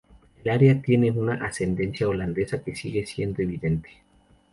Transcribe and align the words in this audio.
El 0.43 0.51
área 0.51 0.81
tiene 0.81 1.11
una 1.11 1.35
ascendencia 1.45 2.09
holandesa 2.09 2.63
que 2.63 2.75
sigue 2.75 3.05
siendo 3.05 3.43
evidente. 3.43 4.01